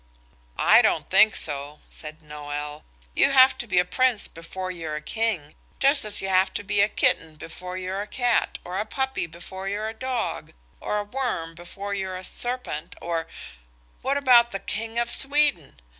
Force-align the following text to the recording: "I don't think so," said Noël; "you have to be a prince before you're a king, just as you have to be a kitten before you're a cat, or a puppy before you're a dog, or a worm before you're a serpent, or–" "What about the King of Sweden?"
"I 0.57 0.81
don't 0.81 1.11
think 1.11 1.35
so," 1.35 1.79
said 1.87 2.21
Noël; 2.21 2.81
"you 3.13 3.29
have 3.29 3.55
to 3.59 3.67
be 3.67 3.77
a 3.77 3.85
prince 3.85 4.27
before 4.27 4.71
you're 4.71 4.95
a 4.95 4.99
king, 4.99 5.53
just 5.79 6.05
as 6.05 6.23
you 6.23 6.27
have 6.29 6.51
to 6.55 6.63
be 6.63 6.81
a 6.81 6.89
kitten 6.89 7.35
before 7.35 7.77
you're 7.77 8.01
a 8.01 8.07
cat, 8.07 8.57
or 8.63 8.79
a 8.79 8.85
puppy 8.87 9.27
before 9.27 9.67
you're 9.69 9.89
a 9.89 9.93
dog, 9.93 10.53
or 10.79 10.97
a 10.97 11.03
worm 11.03 11.53
before 11.53 11.93
you're 11.93 12.17
a 12.17 12.23
serpent, 12.25 12.95
or–" 12.99 13.27
"What 14.01 14.17
about 14.17 14.49
the 14.49 14.59
King 14.59 14.97
of 14.97 15.11
Sweden?" 15.11 15.79